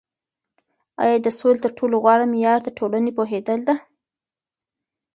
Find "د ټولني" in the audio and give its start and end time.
2.63-3.11